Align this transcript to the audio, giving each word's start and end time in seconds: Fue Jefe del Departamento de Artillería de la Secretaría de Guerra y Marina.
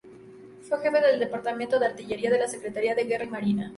Fue 0.67 0.79
Jefe 0.81 0.99
del 0.99 1.19
Departamento 1.19 1.77
de 1.77 1.85
Artillería 1.85 2.31
de 2.31 2.39
la 2.39 2.47
Secretaría 2.47 2.95
de 2.95 3.03
Guerra 3.05 3.25
y 3.25 3.29
Marina. 3.29 3.69